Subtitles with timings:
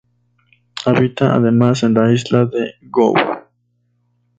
[0.83, 3.45] Habita además en la isla de Gough.